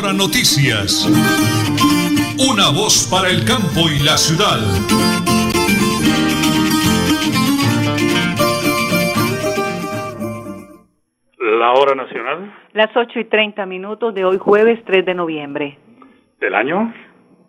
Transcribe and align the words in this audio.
Hora 0.00 0.14
Noticias. 0.14 1.04
Una 2.50 2.70
voz 2.72 3.06
para 3.12 3.28
el 3.28 3.44
campo 3.44 3.84
y 3.84 4.02
la 4.02 4.16
ciudad. 4.16 4.56
La 11.38 11.72
hora 11.72 11.94
nacional. 11.94 12.50
Las 12.72 12.96
8 12.96 13.20
y 13.20 13.24
30 13.26 13.66
minutos 13.66 14.14
de 14.14 14.24
hoy 14.24 14.38
jueves 14.38 14.82
3 14.86 15.04
de 15.04 15.14
noviembre. 15.14 15.78
¿Del 16.40 16.54
año? 16.54 16.94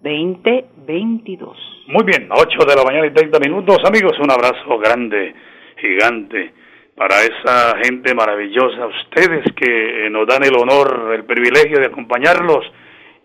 2022. 0.03 1.57
Muy 1.87 2.03
bien, 2.03 2.27
8 2.29 2.65
de 2.67 2.75
la 2.75 2.83
mañana 2.83 3.07
y 3.07 3.13
30 3.13 3.39
minutos. 3.39 3.77
Amigos, 3.85 4.19
un 4.19 4.29
abrazo 4.29 4.77
grande, 4.77 5.33
gigante 5.79 6.60
para 6.95 7.23
esa 7.23 7.77
gente 7.83 8.13
maravillosa, 8.13 8.85
ustedes 8.87 9.43
que 9.55 10.09
nos 10.11 10.27
dan 10.27 10.43
el 10.43 10.55
honor, 10.55 11.13
el 11.15 11.23
privilegio 11.23 11.79
de 11.79 11.87
acompañarlos, 11.87 12.71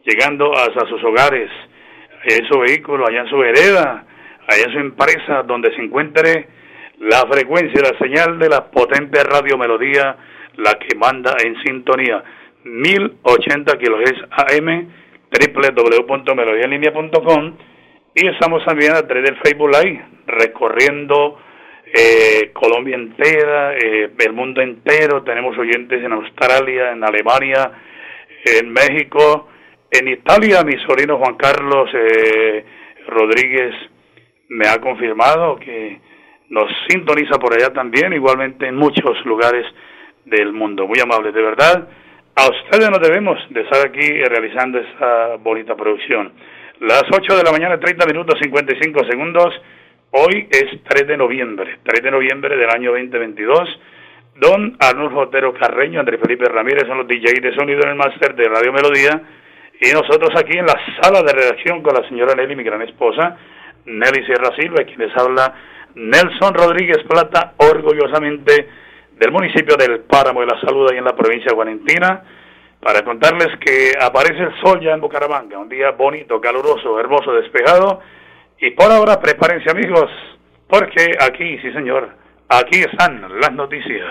llegando 0.04 0.52
hasta 0.52 0.88
sus 0.88 1.02
hogares, 1.04 1.50
en 2.24 2.48
su 2.48 2.58
vehículo, 2.58 3.06
allá 3.06 3.20
en 3.20 3.28
su 3.28 3.38
vereda, 3.38 4.04
allá 4.48 4.64
en 4.66 4.72
su 4.72 4.78
empresa, 4.78 5.42
donde 5.44 5.74
se 5.74 5.82
encuentre 5.82 6.48
la 7.00 7.26
frecuencia, 7.30 7.82
la 7.82 7.98
señal 7.98 8.38
de 8.38 8.48
la 8.48 8.70
potente 8.70 9.22
radio 9.22 9.58
melodía, 9.58 10.16
la 10.56 10.72
que 10.74 10.96
manda 10.96 11.34
en 11.44 11.60
sintonía, 11.62 12.24
1080 12.64 13.78
kHz 13.78 14.22
AM, 14.30 14.88
www.melodialinea.com 15.30 17.56
y 18.14 18.28
estamos 18.28 18.64
también 18.64 18.92
a 18.92 19.06
través 19.06 19.24
del 19.24 19.36
Facebook 19.44 19.70
Live, 19.70 20.02
recorriendo 20.26 21.38
eh, 21.92 22.50
Colombia 22.52 22.96
entera, 22.96 23.76
eh, 23.76 24.10
el 24.18 24.32
mundo 24.32 24.60
entero, 24.60 25.22
tenemos 25.22 25.56
oyentes 25.56 26.02
en 26.02 26.12
Australia, 26.12 26.92
en 26.92 27.04
Alemania, 27.04 27.70
en 28.44 28.72
México, 28.72 29.48
en 29.90 30.08
Italia, 30.08 30.62
mi 30.64 30.76
sobrino 30.84 31.18
Juan 31.18 31.36
Carlos 31.36 31.88
eh, 31.94 32.64
Rodríguez 33.06 33.74
me 34.48 34.68
ha 34.68 34.78
confirmado 34.80 35.56
que 35.56 36.00
nos 36.50 36.70
sintoniza 36.88 37.38
por 37.38 37.54
allá 37.54 37.72
también, 37.72 38.12
igualmente 38.12 38.66
en 38.66 38.76
muchos 38.76 39.24
lugares 39.24 39.64
del 40.24 40.52
mundo. 40.52 40.86
Muy 40.86 40.98
amable, 41.00 41.32
de 41.32 41.42
verdad. 41.42 41.88
A 42.34 42.48
ustedes 42.50 42.90
nos 42.90 43.00
debemos 43.00 43.38
de 43.50 43.62
estar 43.62 43.86
aquí 43.86 44.06
realizando 44.24 44.78
esta 44.78 45.36
bonita 45.36 45.74
producción. 45.74 46.32
Las 46.80 47.04
8 47.10 47.36
de 47.36 47.42
la 47.42 47.52
mañana, 47.52 47.80
30 47.80 48.06
minutos 48.06 48.38
55 48.42 49.04
segundos. 49.08 49.54
Hoy 50.18 50.48
es 50.50 50.82
3 50.82 51.08
de 51.08 51.16
noviembre, 51.18 51.80
3 51.82 52.02
de 52.02 52.10
noviembre 52.10 52.56
del 52.56 52.70
año 52.70 52.92
2022. 52.92 53.80
Don 54.36 54.74
Arnulfo 54.80 55.20
Otero 55.20 55.52
Carreño, 55.52 56.00
Andrés 56.00 56.18
Felipe 56.22 56.46
Ramírez 56.46 56.86
son 56.86 56.96
los 56.96 57.06
DJs 57.06 57.42
de 57.42 57.54
sonido 57.54 57.80
en 57.82 57.90
el 57.90 57.96
máster 57.96 58.34
de 58.34 58.48
Radio 58.48 58.72
Melodía. 58.72 59.10
Y 59.78 59.92
nosotros 59.92 60.30
aquí 60.34 60.56
en 60.56 60.64
la 60.64 60.80
sala 61.02 61.20
de 61.20 61.34
redacción 61.34 61.82
con 61.82 61.92
la 61.92 62.08
señora 62.08 62.34
Nelly, 62.34 62.56
mi 62.56 62.62
gran 62.64 62.80
esposa, 62.80 63.36
Nelly 63.84 64.24
Sierra 64.24 64.56
Silva, 64.58 64.84
quien 64.84 65.00
les 65.00 65.14
habla 65.18 65.52
Nelson 65.94 66.54
Rodríguez 66.54 67.02
Plata, 67.06 67.52
orgullosamente 67.58 68.68
del 69.18 69.30
municipio 69.30 69.76
del 69.76 70.00
Páramo 70.00 70.40
de 70.40 70.46
la 70.46 70.58
Salud, 70.62 70.90
ahí 70.90 70.96
en 70.96 71.04
la 71.04 71.14
provincia 71.14 71.50
de 71.50 71.56
Guarentina, 71.56 72.22
para 72.80 73.04
contarles 73.04 73.48
que 73.60 73.92
aparece 74.00 74.44
el 74.44 74.60
sol 74.64 74.80
ya 74.80 74.94
en 74.94 75.00
Bucaramanga, 75.02 75.58
un 75.58 75.68
día 75.68 75.90
bonito, 75.90 76.40
caluroso, 76.40 76.98
hermoso, 76.98 77.34
despejado 77.34 78.00
y 78.60 78.70
por 78.70 78.90
ahora 78.90 79.20
prepárense 79.20 79.70
amigos, 79.70 80.10
porque 80.68 81.16
aquí, 81.20 81.58
sí 81.58 81.72
señor, 81.72 82.10
aquí 82.48 82.80
están 82.80 83.22
las 83.40 83.52
noticias. 83.52 84.06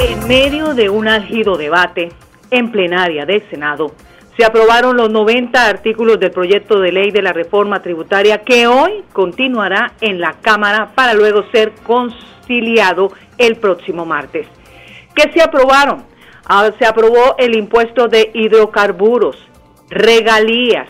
En 0.00 0.26
medio 0.26 0.74
de 0.74 0.88
un 0.88 1.08
álgido 1.08 1.56
debate 1.56 2.08
en 2.50 2.70
plenaria 2.70 3.24
del 3.24 3.42
Senado, 3.50 3.92
se 4.36 4.44
aprobaron 4.44 4.96
los 4.96 5.10
90 5.10 5.66
artículos 5.66 6.18
del 6.18 6.30
proyecto 6.30 6.80
de 6.80 6.90
ley 6.90 7.10
de 7.10 7.20
la 7.20 7.32
reforma 7.32 7.82
tributaria 7.82 8.38
que 8.38 8.66
hoy 8.66 9.04
continuará 9.12 9.92
en 10.00 10.20
la 10.20 10.36
Cámara 10.40 10.90
para 10.94 11.12
luego 11.12 11.44
ser 11.52 11.72
conciliado 11.82 13.12
el 13.36 13.56
próximo 13.56 14.06
martes. 14.06 14.46
¿Qué 15.14 15.30
se 15.32 15.42
aprobaron? 15.42 16.04
Ah, 16.46 16.70
se 16.78 16.86
aprobó 16.86 17.36
el 17.38 17.54
impuesto 17.54 18.08
de 18.08 18.30
hidrocarburos, 18.32 19.36
regalías, 19.92 20.88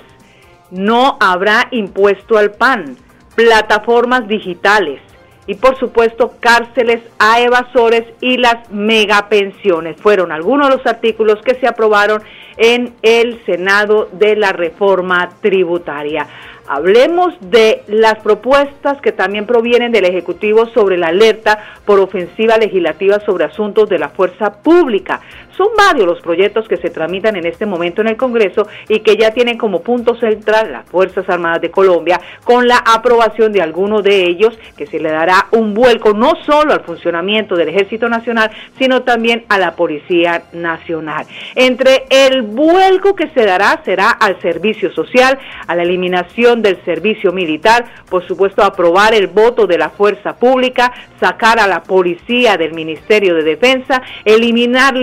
no 0.70 1.18
habrá 1.20 1.68
impuesto 1.70 2.38
al 2.38 2.52
PAN, 2.52 2.96
plataformas 3.34 4.26
digitales 4.28 5.00
y 5.46 5.54
por 5.54 5.78
supuesto 5.78 6.34
cárceles 6.38 7.02
a 7.18 7.41
evasores 7.41 8.04
y 8.20 8.36
las 8.36 8.70
megapensiones. 8.70 10.00
Fueron 10.00 10.30
algunos 10.30 10.68
de 10.68 10.76
los 10.76 10.86
artículos 10.86 11.41
que 11.42 11.56
se 11.56 11.66
aprobaron 11.66 12.22
en 12.56 12.94
el 13.02 13.44
Senado 13.44 14.08
de 14.12 14.36
la 14.36 14.52
reforma 14.52 15.30
tributaria. 15.41 16.26
Hablemos 16.68 17.34
de 17.41 17.82
las 17.88 18.20
propuestas 18.20 19.00
que 19.00 19.10
también 19.10 19.46
provienen 19.46 19.91
del 19.91 20.04
Ejecutivo 20.04 20.66
sobre 20.66 20.96
la 20.96 21.08
alerta 21.08 21.58
por 21.84 21.98
ofensiva 21.98 22.56
legislativa 22.56 23.18
sobre 23.20 23.44
asuntos 23.44 23.88
de 23.88 23.98
la 23.98 24.10
fuerza 24.10 24.62
pública. 24.62 25.20
Son 25.56 25.68
varios 25.76 26.06
los 26.06 26.20
proyectos 26.20 26.66
que 26.66 26.76
se 26.76 26.90
tramitan 26.90 27.36
en 27.36 27.46
este 27.46 27.66
momento 27.66 28.00
en 28.00 28.08
el 28.08 28.16
Congreso 28.16 28.66
y 28.88 29.00
que 29.00 29.16
ya 29.16 29.32
tienen 29.32 29.58
como 29.58 29.82
punto 29.82 30.14
central 30.16 30.72
las 30.72 30.88
Fuerzas 30.88 31.28
Armadas 31.28 31.60
de 31.60 31.70
Colombia 31.70 32.20
con 32.44 32.66
la 32.66 32.78
aprobación 32.78 33.52
de 33.52 33.62
algunos 33.62 34.02
de 34.02 34.24
ellos 34.24 34.58
que 34.76 34.86
se 34.86 34.98
le 34.98 35.10
dará 35.10 35.46
un 35.52 35.74
vuelco 35.74 36.12
no 36.12 36.32
solo 36.46 36.72
al 36.72 36.84
funcionamiento 36.84 37.54
del 37.56 37.68
Ejército 37.68 38.08
Nacional, 38.08 38.50
sino 38.78 39.02
también 39.02 39.44
a 39.48 39.58
la 39.58 39.76
Policía 39.76 40.44
Nacional. 40.52 41.26
Entre 41.54 42.04
el 42.08 42.42
vuelco 42.42 43.14
que 43.14 43.28
se 43.28 43.44
dará 43.44 43.82
será 43.84 44.10
al 44.10 44.41
servicio 44.41 44.92
social, 44.92 45.38
a 45.66 45.74
la 45.74 45.82
eliminación 45.82 46.62
del 46.62 46.82
servicio 46.84 47.32
militar, 47.32 47.84
por 48.08 48.26
supuesto 48.26 48.62
aprobar 48.62 49.14
el 49.14 49.26
voto 49.26 49.66
de 49.66 49.78
la 49.78 49.91
fuerza 49.91 50.36
pública, 50.36 50.92
sacar 51.20 51.58
a 51.58 51.66
la 51.66 51.82
policía 51.82 52.56
del 52.56 52.72
Ministerio 52.72 53.34
de 53.34 53.42
Defensa, 53.42 54.02
eliminar 54.24 54.96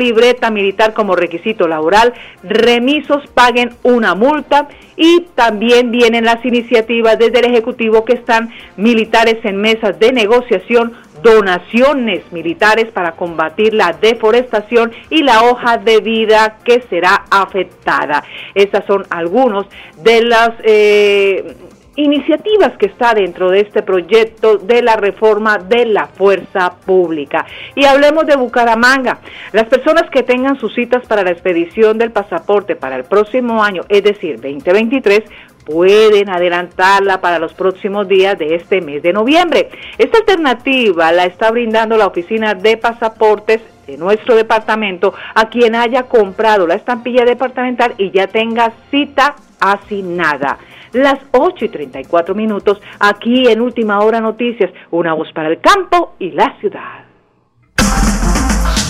militar 0.50 0.94
como 0.94 1.16
requisito 1.16 1.68
laboral, 1.68 2.14
remisos 2.44 3.28
paguen 3.34 3.72
una 3.84 4.16
multa 4.16 4.70
y 4.96 5.28
también 5.36 5.92
vienen 5.92 6.26
las 6.26 6.44
iniciativas 6.46 7.20
desde 7.20 7.40
el 7.40 7.46
Ejecutivo 7.46 8.06
que 8.06 8.14
están 8.14 8.50
militares 8.78 9.38
en 9.44 9.58
mesas 9.58 10.00
de 10.00 10.12
negociación 10.12 10.94
donaciones 11.22 12.32
militares 12.32 12.92
para 12.92 13.14
combatir 13.14 13.74
la 13.74 13.94
deforestación 13.94 14.92
y 15.10 15.24
la 15.24 15.44
hoja 15.44 15.78
de 15.78 16.00
vida 16.00 16.58
que 16.64 16.82
será 16.90 17.26
afectada. 17.30 18.24
Estas 18.56 18.86
son 18.86 19.06
algunos 19.10 19.66
de 20.02 20.22
las 20.24 20.52
eh, 20.64 21.56
iniciativas 22.04 22.78
que 22.78 22.88
está 22.88 23.14
dentro 23.14 23.50
de 23.52 23.62
este 23.62 23.82
proyecto 23.82 24.58
de 24.58 24.82
la 24.82 24.96
reforma 24.96 25.58
de 25.58 25.86
la 25.86 26.08
fuerza 26.08 26.74
pública. 26.86 27.46
Y 27.76 27.86
hablemos 27.86 28.26
de 28.26 28.36
Bucaramanga. 28.36 29.20
Las 29.52 29.66
personas 29.66 30.10
que 30.10 30.24
tengan 30.24 30.60
sus 30.60 30.74
citas 30.74 31.06
para 31.08 31.24
la 31.24 31.32
expedición 31.32 31.98
del 31.98 32.12
pasaporte 32.12 32.76
para 32.76 32.96
el 32.96 33.04
próximo 33.04 33.64
año, 33.64 33.84
es 33.90 34.04
decir, 34.04 34.36
2023, 34.36 35.24
pueden 35.66 36.30
adelantarla 36.30 37.22
para 37.22 37.38
los 37.38 37.54
próximos 37.54 38.08
días 38.08 38.38
de 38.40 38.56
este 38.56 38.82
mes 38.82 39.04
de 39.04 39.14
noviembre. 39.14 39.70
Esta 39.98 40.20
alternativa 40.20 41.12
la 41.12 41.26
está 41.26 41.52
brindando 41.52 41.96
la 41.98 42.08
Oficina 42.08 42.56
de 42.56 42.78
Pasaportes 42.78 43.62
de 43.86 43.98
nuestro 43.98 44.36
departamento 44.36 45.14
a 45.36 45.50
quien 45.50 45.76
haya 45.76 46.04
comprado 46.04 46.66
la 46.66 46.76
estampilla 46.76 47.26
departamental 47.26 47.94
y 47.98 48.12
ya 48.12 48.28
tenga 48.28 48.72
cita 48.90 49.36
asignada. 49.60 50.58
Las 50.94 51.20
8 51.32 51.66
y 51.66 51.70
34 51.70 52.36
minutos 52.36 52.82
aquí 53.00 53.48
en 53.48 53.62
Última 53.62 54.00
Hora 54.00 54.22
Noticias, 54.22 54.72
una 54.92 55.14
voz 55.14 55.32
para 55.34 55.50
el 55.50 55.60
campo 55.60 56.16
y 56.20 56.32
la 56.32 56.58
ciudad. 56.60 57.09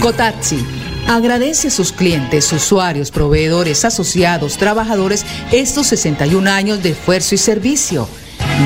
Cotaxi 0.00 0.64
agradece 1.06 1.68
a 1.68 1.70
sus 1.70 1.92
clientes, 1.92 2.52
usuarios, 2.52 3.10
proveedores, 3.10 3.84
asociados, 3.84 4.56
trabajadores 4.56 5.24
estos 5.52 5.86
61 5.88 6.50
años 6.50 6.82
de 6.82 6.90
esfuerzo 6.90 7.34
y 7.34 7.38
servicio. 7.38 8.08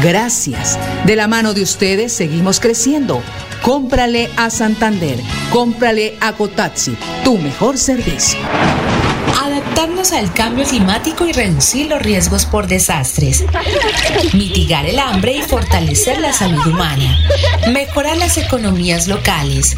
Gracias. 0.03 0.79
De 1.05 1.17
la 1.17 1.29
mano 1.29 1.55
de 1.55 1.63
ustedes 1.63 2.13
seguimos 2.13 2.61
creciendo. 2.61 3.23
Cómprale 3.63 4.31
a 4.37 4.51
Santander, 4.51 5.19
cómprale 5.51 6.17
a 6.21 6.33
Cotaxi, 6.33 6.97
tu 7.25 7.37
mejor 7.39 7.79
servicio. 7.79 8.39
Adaptarnos 9.77 10.13
al 10.13 10.33
cambio 10.33 10.65
climático 10.65 11.27
y 11.27 11.33
reducir 11.33 11.89
los 11.89 12.01
riesgos 12.01 12.47
por 12.47 12.67
desastres. 12.67 13.45
Mitigar 14.33 14.87
el 14.87 14.99
hambre 14.99 15.37
y 15.37 15.43
fortalecer 15.43 16.19
la 16.19 16.33
salud 16.33 16.67
humana. 16.67 17.19
Mejorar 17.71 18.17
las 18.17 18.39
economías 18.39 19.07
locales. 19.07 19.77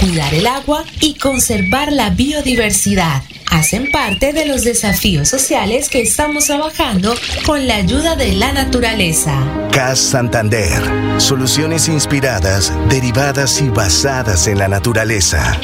Cuidar 0.00 0.34
el 0.34 0.48
agua 0.48 0.84
y 1.00 1.14
conservar 1.14 1.92
la 1.92 2.10
biodiversidad. 2.10 3.22
Hacen 3.52 3.88
parte 3.92 4.32
de 4.32 4.46
los 4.46 4.64
desafíos 4.64 5.28
sociales 5.28 5.88
que 5.88 6.02
estamos 6.02 6.46
trabajando 6.46 7.14
con 7.46 7.68
la 7.68 7.76
ayuda 7.76 8.16
de 8.16 8.32
la 8.32 8.50
naturaleza. 8.50 9.32
CAS 9.70 10.00
Santander. 10.00 10.82
Soluciones 11.18 11.86
inspiradas, 11.86 12.72
derivadas 12.88 13.62
y 13.62 13.68
basadas 13.68 14.48
en 14.48 14.58
la 14.58 14.66
naturaleza. 14.66 15.56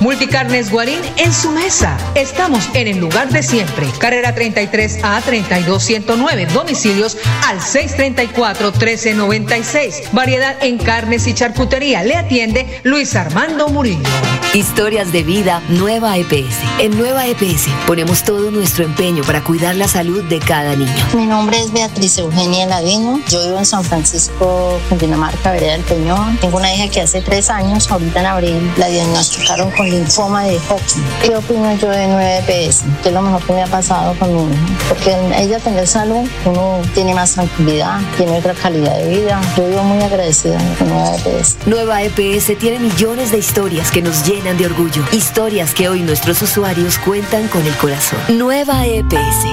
Multicarnes 0.00 0.70
Guarín 0.70 0.98
en 1.18 1.30
su 1.30 1.50
mesa. 1.50 1.98
Estamos 2.14 2.70
en 2.72 2.88
el 2.88 2.98
lugar 2.98 3.28
de 3.28 3.42
siempre. 3.42 3.86
Carrera 3.98 4.34
33 4.34 5.00
a 5.02 5.20
32109. 5.20 6.46
Domicilios 6.46 7.18
al 7.46 7.60
634 7.60 8.72
1396. 8.72 10.12
Variedad 10.12 10.56
en 10.62 10.78
carnes 10.78 11.26
y 11.26 11.34
charcutería. 11.34 12.02
Le 12.02 12.16
atiende 12.16 12.80
Luis 12.82 13.14
Armando 13.14 13.68
Murillo. 13.68 14.08
Historias 14.54 15.12
de 15.12 15.22
vida 15.22 15.62
Nueva 15.68 16.16
EPS. 16.16 16.56
En 16.78 16.96
Nueva 16.98 17.26
EPS 17.26 17.68
ponemos 17.86 18.24
todo 18.24 18.50
nuestro 18.50 18.84
empeño 18.84 19.22
para 19.22 19.44
cuidar 19.44 19.76
la 19.76 19.86
salud 19.86 20.24
de 20.24 20.38
cada 20.40 20.74
niño. 20.74 20.92
Mi 21.14 21.26
nombre 21.26 21.60
es 21.60 21.72
Beatriz 21.72 22.18
Eugenia 22.18 22.66
Ladino. 22.66 23.20
Yo 23.28 23.44
vivo 23.44 23.58
en 23.58 23.66
San 23.66 23.84
Francisco, 23.84 24.80
Cundinamarca, 24.88 25.52
Vereda 25.52 25.72
del 25.72 25.82
Peñón. 25.82 26.36
Tengo 26.38 26.56
una 26.56 26.74
hija 26.74 26.88
que 26.90 27.02
hace 27.02 27.20
tres 27.20 27.50
años, 27.50 27.88
ahorita 27.90 28.20
en 28.20 28.26
abril, 28.26 28.72
la 28.76 28.88
diagnosticaron 28.88 29.70
con 29.70 29.89
linfoma 29.90 30.44
de 30.44 30.58
Hodgkin. 30.68 31.04
¿Qué 31.22 31.36
opino 31.36 31.74
yo 31.76 31.88
de 31.90 32.06
9PS? 32.06 32.82
Que 33.02 33.08
es 33.08 33.14
lo 33.14 33.22
mejor 33.22 33.42
que 33.42 33.52
me 33.52 33.62
ha 33.62 33.66
pasado 33.66 34.14
con 34.18 34.34
mi 34.34 34.52
hija. 34.52 34.62
Porque 34.88 35.12
en 35.12 35.32
ella 35.34 35.58
tener 35.58 35.86
salud, 35.86 36.28
uno 36.44 36.80
tiene 36.94 37.14
más 37.14 37.34
tranquilidad, 37.34 38.00
tiene 38.16 38.38
otra 38.38 38.54
calidad 38.54 38.96
de 38.96 39.08
vida. 39.08 39.40
Yo 39.56 39.68
vivo 39.68 39.82
muy 39.84 40.02
agradecida 40.02 40.58
con 40.78 40.88
9PS. 40.88 41.56
Nueva 41.66 42.02
EPS 42.02 42.58
tiene 42.58 42.78
millones 42.78 43.30
de 43.30 43.38
historias 43.38 43.90
que 43.90 44.02
nos 44.02 44.26
llenan 44.26 44.56
de 44.56 44.66
orgullo. 44.66 45.02
Historias 45.12 45.74
que 45.74 45.88
hoy 45.88 46.00
nuestros 46.00 46.40
usuarios 46.42 46.98
cuentan 46.98 47.48
con 47.48 47.66
el 47.66 47.76
corazón. 47.76 48.18
Nueva 48.28 48.86
EPS. 48.86 49.46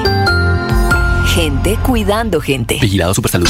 Gente 1.34 1.78
cuidando 1.84 2.42
gente. 2.42 2.78
Vigilado 2.82 3.14
Supersalud. 3.14 3.50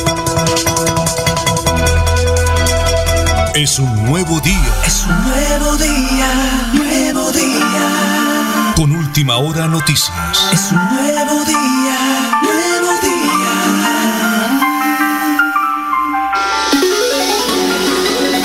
Es 3.53 3.79
un 3.79 4.05
nuevo 4.05 4.39
día. 4.39 4.75
Es 4.85 5.05
un 5.05 5.23
nuevo 5.25 5.75
día, 5.75 6.71
nuevo 6.73 7.31
día. 7.33 8.73
Con 8.77 8.93
última 8.93 9.35
hora 9.37 9.67
noticias. 9.67 10.49
Es 10.53 10.71
un 10.71 10.77
nuevo 10.77 11.43
día, 11.43 12.39
nuevo 12.43 12.91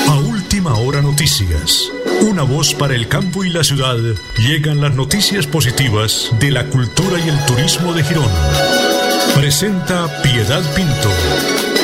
A 0.08 0.16
última 0.16 0.74
hora 0.74 1.00
noticias. 1.02 1.92
Una 2.22 2.42
voz 2.42 2.74
para 2.74 2.96
el 2.96 3.06
campo 3.06 3.44
y 3.44 3.50
la 3.50 3.62
ciudad. 3.62 3.98
Llegan 4.38 4.80
las 4.80 4.94
noticias 4.96 5.46
positivas 5.46 6.30
de 6.40 6.50
la 6.50 6.66
cultura 6.66 7.20
y 7.20 7.28
el 7.28 7.38
turismo 7.46 7.92
de 7.92 8.02
Girón. 8.02 8.30
Presenta 9.36 10.08
Piedad 10.22 10.62
Pinto. 10.74 11.75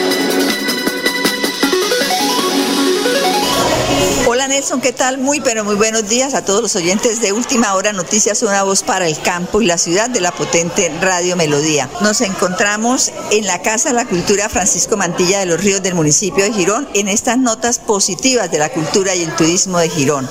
Nelson, 4.62 4.80
¿qué 4.80 4.92
tal? 4.92 5.18
Muy 5.18 5.40
pero 5.40 5.64
muy 5.64 5.74
buenos 5.74 6.08
días 6.08 6.34
a 6.34 6.44
todos 6.44 6.62
los 6.62 6.76
oyentes 6.76 7.20
de 7.20 7.32
Última 7.32 7.74
Hora 7.74 7.92
Noticias, 7.92 8.42
una 8.42 8.62
voz 8.62 8.84
para 8.84 9.08
el 9.08 9.18
campo 9.18 9.60
y 9.60 9.66
la 9.66 9.76
ciudad 9.76 10.08
de 10.08 10.20
la 10.20 10.30
potente 10.30 10.88
Radio 11.00 11.34
Melodía. 11.34 11.90
Nos 12.00 12.20
encontramos 12.20 13.10
en 13.32 13.44
la 13.44 13.60
Casa 13.60 13.88
de 13.88 13.96
la 13.96 14.04
Cultura 14.04 14.48
Francisco 14.48 14.96
Mantilla 14.96 15.40
de 15.40 15.46
los 15.46 15.60
Ríos 15.60 15.82
del 15.82 15.96
municipio 15.96 16.44
de 16.44 16.52
Girón 16.52 16.88
en 16.94 17.08
estas 17.08 17.38
notas 17.38 17.80
positivas 17.80 18.52
de 18.52 18.58
la 18.58 18.68
cultura 18.68 19.16
y 19.16 19.24
el 19.24 19.34
turismo 19.34 19.78
de 19.78 19.88
Girón. 19.88 20.28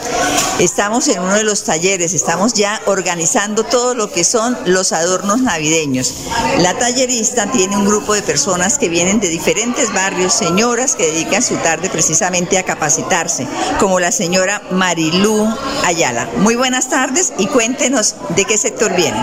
Estamos 0.59 1.09
en 1.09 1.19
uno 1.19 1.33
de 1.33 1.43
los 1.43 1.65
talleres, 1.65 2.13
estamos 2.13 2.53
ya 2.53 2.81
organizando 2.85 3.65
todo 3.65 3.95
lo 3.95 4.13
que 4.13 4.23
son 4.23 4.57
los 4.65 4.93
adornos 4.93 5.41
navideños. 5.41 6.13
La 6.59 6.77
tallerista 6.77 7.51
tiene 7.51 7.75
un 7.75 7.85
grupo 7.85 8.13
de 8.13 8.21
personas 8.21 8.77
que 8.77 8.87
vienen 8.87 9.19
de 9.19 9.27
diferentes 9.27 9.91
barrios, 9.91 10.31
señoras 10.31 10.95
que 10.95 11.07
dedican 11.07 11.43
su 11.43 11.57
tarde 11.57 11.89
precisamente 11.89 12.57
a 12.57 12.63
capacitarse, 12.63 13.45
como 13.77 13.99
la 13.99 14.13
señora 14.21 14.61
Marilú 14.69 15.47
Ayala. 15.83 16.29
Muy 16.37 16.53
buenas 16.53 16.89
tardes 16.89 17.33
y 17.39 17.47
cuéntenos 17.47 18.13
de 18.35 18.45
qué 18.45 18.55
sector 18.55 18.95
viene. 18.95 19.17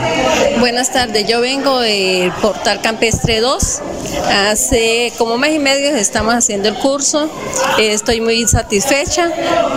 Buenas 0.59 0.93
tardes, 0.93 1.25
yo 1.29 1.41
vengo 1.41 1.79
del 1.79 2.33
Portal 2.43 2.81
Campestre 2.81 3.39
2. 3.41 3.81
Hace 4.29 5.13
como 5.17 5.39
mes 5.39 5.55
y 5.55 5.61
medio 5.61 5.91
estamos 5.91 6.35
haciendo 6.35 6.69
el 6.69 6.75
curso. 6.75 7.31
Estoy 7.79 8.21
muy 8.21 8.45
satisfecha 8.49 9.31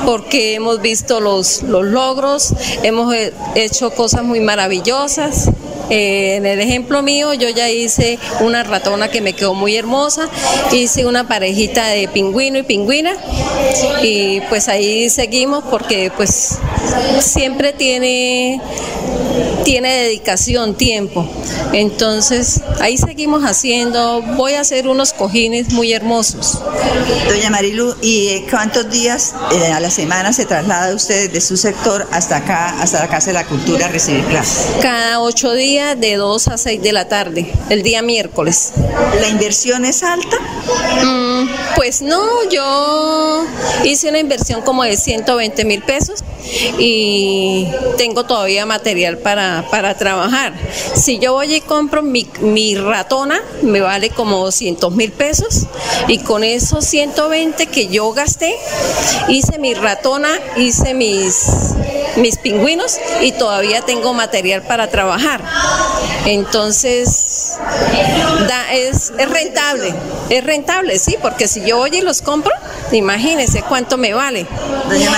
porque 0.07 0.55
hemos 0.55 0.81
visto 0.81 1.19
los, 1.19 1.61
los 1.61 1.85
logros, 1.85 2.55
hemos 2.81 3.13
hecho 3.53 3.91
cosas 3.91 4.23
muy 4.23 4.39
maravillosas 4.39 5.51
Eh, 5.91 6.37
en 6.37 6.45
el 6.45 6.61
ejemplo 6.61 7.03
mío, 7.03 7.33
yo 7.33 7.49
ya 7.49 7.69
hice 7.69 8.17
una 8.39 8.63
ratona 8.63 9.09
que 9.09 9.19
me 9.19 9.33
quedó 9.33 9.53
muy 9.53 9.75
hermosa, 9.75 10.29
hice 10.71 11.05
una 11.05 11.27
parejita 11.27 11.85
de 11.87 12.07
pingüino 12.07 12.59
y 12.59 12.63
pingüina 12.63 13.13
y 14.01 14.39
pues 14.47 14.69
ahí 14.69 15.09
seguimos 15.11 15.63
porque 15.65 16.11
pues 16.15 16.59
siempre 17.19 17.73
tiene 17.73 18.61
tiene 19.63 19.95
dedicación, 20.03 20.75
tiempo. 20.75 21.27
Entonces, 21.73 22.61
ahí 22.79 22.97
seguimos 22.97 23.43
haciendo, 23.43 24.21
voy 24.21 24.53
a 24.53 24.61
hacer 24.61 24.87
unos 24.87 25.13
cojines 25.13 25.71
muy 25.73 25.93
hermosos. 25.93 26.59
Doña 27.29 27.49
Marilu, 27.49 27.95
¿y 28.01 28.27
eh, 28.29 28.47
cuántos 28.49 28.89
días 28.89 29.33
eh, 29.53 29.71
a 29.71 29.79
la 29.79 29.89
semana 29.89 30.33
se 30.33 30.45
traslada 30.45 30.93
usted 30.93 31.31
de 31.31 31.41
su 31.41 31.57
sector 31.57 32.07
hasta 32.11 32.37
acá, 32.37 32.81
hasta 32.81 32.99
la 32.99 33.07
Casa 33.07 33.27
de 33.27 33.33
la 33.33 33.45
Cultura 33.45 33.85
a 33.85 33.89
recibir 33.89 34.25
clases? 34.25 34.67
Cada 34.81 35.21
ocho 35.21 35.53
días 35.53 35.99
de 35.99 36.15
2 36.15 36.47
a 36.49 36.57
6 36.57 36.81
de 36.81 36.93
la 36.93 37.07
tarde, 37.07 37.51
el 37.69 37.83
día 37.83 38.01
miércoles. 38.01 38.73
¿La 39.19 39.29
inversión 39.29 39.85
es 39.85 40.03
alta? 40.03 40.37
Mm, 41.03 41.49
pues 41.75 42.01
no, 42.01 42.25
yo 42.49 43.45
hice 43.85 44.09
una 44.09 44.19
inversión 44.19 44.61
como 44.61 44.83
de 44.83 44.97
120 44.97 45.65
mil 45.65 45.81
pesos 45.83 46.23
y 46.77 47.67
tengo 47.97 48.25
todavía 48.25 48.65
material 48.65 49.17
para, 49.17 49.65
para 49.69 49.95
trabajar. 49.97 50.53
Si 50.95 51.19
yo 51.19 51.33
voy 51.33 51.55
y 51.55 51.61
compro 51.61 52.01
mi, 52.01 52.27
mi 52.41 52.75
ratona, 52.75 53.39
me 53.61 53.81
vale 53.81 54.09
como 54.09 54.37
200 54.45 54.93
mil 54.93 55.11
pesos 55.11 55.67
y 56.07 56.19
con 56.19 56.43
esos 56.43 56.85
120 56.85 57.67
que 57.67 57.87
yo 57.87 58.11
gasté, 58.13 58.55
hice 59.27 59.59
mi 59.59 59.73
ratona, 59.73 60.29
hice 60.57 60.93
mis, 60.93 61.73
mis 62.17 62.37
pingüinos 62.37 62.97
y 63.21 63.31
todavía 63.33 63.81
tengo 63.81 64.13
material 64.13 64.63
para 64.63 64.87
trabajar. 64.89 65.41
Entonces, 66.25 67.50
da, 68.47 68.73
es, 68.73 69.11
es 69.17 69.29
rentable, 69.29 69.93
es 70.29 70.43
rentable, 70.43 70.99
sí, 70.99 71.17
porque 71.21 71.47
si 71.47 71.61
yo 71.65 71.77
voy 71.77 71.91
y 71.95 72.01
los 72.01 72.21
compro, 72.21 72.51
imagínense 72.91 73.63
cuánto 73.63 73.97
me 73.97 74.13
vale. 74.13 74.45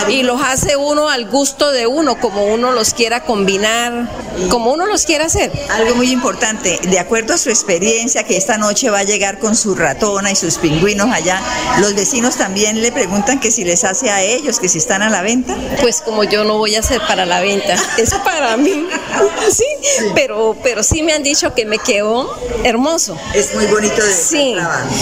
Y 0.09 0.23
los 0.23 0.41
hace 0.41 0.75
uno 0.75 1.09
al 1.09 1.27
gusto 1.29 1.71
de 1.71 1.87
uno, 1.87 2.19
como 2.19 2.45
uno 2.45 2.71
los 2.71 2.93
quiera 2.93 3.23
combinar, 3.23 4.07
como 4.49 4.71
uno 4.71 4.85
los 4.85 5.05
quiera 5.05 5.25
hacer. 5.25 5.51
Algo 5.71 5.95
muy 5.95 6.11
importante, 6.11 6.79
de 6.83 6.99
acuerdo 6.99 7.33
a 7.33 7.37
su 7.37 7.49
experiencia, 7.49 8.23
que 8.23 8.37
esta 8.37 8.57
noche 8.57 8.89
va 8.89 8.99
a 8.99 9.03
llegar 9.03 9.39
con 9.39 9.55
su 9.55 9.75
ratona 9.75 10.31
y 10.31 10.35
sus 10.35 10.57
pingüinos 10.57 11.09
allá, 11.11 11.41
los 11.79 11.95
vecinos 11.95 12.35
también 12.35 12.81
le 12.81 12.91
preguntan 12.91 13.39
que 13.39 13.51
si 13.51 13.63
les 13.63 13.83
hace 13.83 14.09
a 14.09 14.21
ellos, 14.21 14.59
que 14.59 14.69
si 14.69 14.77
están 14.77 15.01
a 15.01 15.09
la 15.09 15.21
venta. 15.21 15.55
Pues 15.81 16.01
como 16.01 16.23
yo 16.23 16.43
no 16.43 16.57
voy 16.57 16.75
a 16.75 16.79
hacer 16.79 17.01
para 17.07 17.25
la 17.25 17.41
venta, 17.41 17.75
es 17.97 18.13
para 18.15 18.57
mí. 18.57 18.87
Sí, 19.51 19.65
pero, 20.15 20.55
pero 20.63 20.83
sí 20.83 21.03
me 21.03 21.13
han 21.13 21.23
dicho 21.23 21.53
que 21.53 21.65
me 21.65 21.77
quedó 21.77 22.32
hermoso. 22.63 23.17
Es 23.33 23.53
muy 23.55 23.65
bonito 23.67 24.03
de 24.03 24.11
Sí, 24.11 24.55